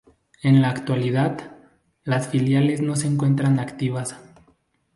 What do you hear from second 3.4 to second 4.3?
activas.